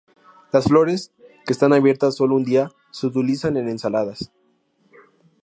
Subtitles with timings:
[0.51, 1.11] Las flores,
[1.45, 4.31] que están abiertas sólo un día, se utilizan en ensaladas.